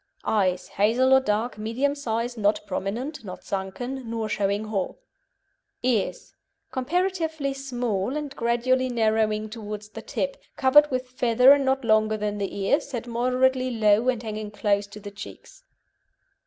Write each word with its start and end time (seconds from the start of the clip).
EYES 0.25 0.67
Hazel 0.69 1.13
or 1.13 1.19
dark, 1.19 1.59
medium 1.59 1.93
size, 1.93 2.35
not 2.35 2.59
prominent, 2.65 3.23
not 3.23 3.43
sunken, 3.43 4.09
nor 4.09 4.27
showing 4.27 4.63
haw. 4.63 4.95
EARS 5.83 6.33
Comparatively 6.71 7.53
small 7.53 8.17
and 8.17 8.35
gradually 8.35 8.89
narrowing 8.89 9.47
towards 9.47 9.89
the 9.89 10.01
tip, 10.01 10.37
covered 10.57 10.89
with 10.89 11.07
feather 11.09 11.55
not 11.59 11.85
longer 11.85 12.17
than 12.17 12.39
the 12.39 12.57
ear, 12.65 12.79
set 12.79 13.05
moderately 13.05 13.69
low 13.69 14.09
and 14.09 14.23
hanging 14.23 14.49
close 14.49 14.87
to 14.87 14.99
the 14.99 15.11
cheeks. 15.11 15.65